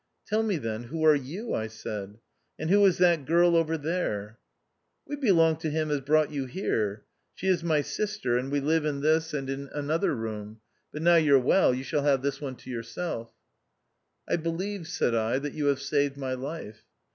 [0.29, 2.17] "Tell me then, who are you \" I said,"
[2.59, 4.39] and who is that girl over there?""
[5.07, 7.03] We belong to him as brought you here.
[7.35, 9.73] She is my sister, and we live in this and iu THE OUTCAST.
[9.73, 10.61] 219 another room.
[10.91, 13.31] But now you're well, you shall have this one to yourself.""
[14.27, 16.81] I believe," said I," that you have saved my life."